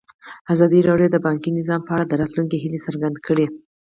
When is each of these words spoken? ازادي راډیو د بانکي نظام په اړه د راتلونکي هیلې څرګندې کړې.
ازادي 0.53 0.79
راډیو 0.89 1.07
د 1.11 1.17
بانکي 1.25 1.49
نظام 1.59 1.81
په 1.85 1.91
اړه 1.95 2.05
د 2.07 2.13
راتلونکي 2.21 2.57
هیلې 2.63 2.79
څرګندې 2.87 3.19
کړې. 3.27 3.45